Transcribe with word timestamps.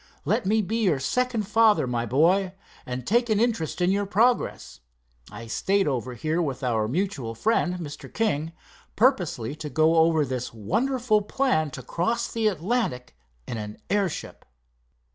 Let 0.25 0.47
me 0.47 0.63
be 0.63 0.77
your 0.77 0.99
second 0.99 1.47
father, 1.47 1.85
my 1.85 2.07
boy, 2.07 2.53
and 2.87 3.05
take 3.05 3.29
an 3.29 3.39
interest 3.39 3.81
in 3.81 3.91
your 3.91 4.07
progress. 4.07 4.79
I 5.31 5.45
stayed 5.45 5.87
over 5.87 6.15
here 6.15 6.41
with 6.41 6.63
our 6.63 6.87
mutual 6.87 7.35
friend, 7.35 7.75
Mr. 7.75 8.11
King, 8.11 8.51
purposely 8.95 9.55
to 9.57 9.69
go 9.69 9.97
over 9.97 10.25
this 10.25 10.55
wonderful 10.55 11.21
plan 11.21 11.69
to 11.69 11.83
cross 11.83 12.31
the 12.31 12.47
Atlantic 12.47 13.15
in 13.45 13.59
an 13.59 13.77
airship." 13.91 14.43